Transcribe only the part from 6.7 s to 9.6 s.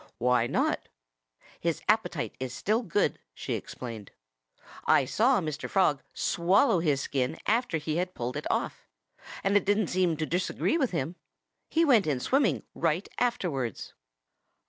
his skin after he had pulled it off. And